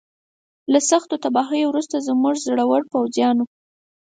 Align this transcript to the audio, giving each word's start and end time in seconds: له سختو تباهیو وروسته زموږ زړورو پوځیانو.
له 0.71 0.79
سختو 0.89 1.15
تباهیو 1.23 1.69
وروسته 1.71 1.95
زموږ 2.07 2.35
زړورو 2.45 2.89
پوځیانو. 2.93 3.45